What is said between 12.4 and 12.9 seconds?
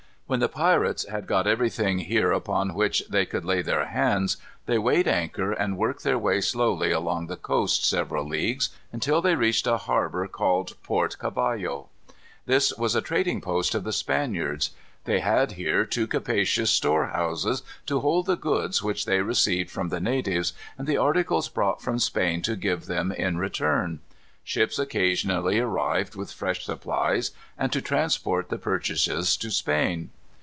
This